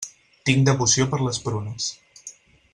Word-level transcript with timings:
Tinc 0.49 0.63
devoció 0.69 1.07
per 1.13 1.21
les 1.27 1.41
prunes. 1.45 1.93